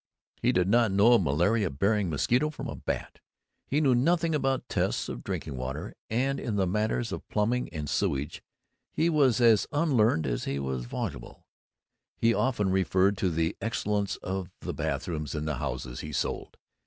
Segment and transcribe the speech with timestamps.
[0.41, 3.19] He did not know a malaria bearing mosquito from a bat;
[3.67, 7.87] he knew nothing about tests of drinking water; and in the matters of plumbing and
[7.87, 8.41] sewage
[8.91, 11.45] he was as unlearned as he was voluble.
[12.17, 16.57] He often referred to the excellence of the bathrooms in the houses he sold.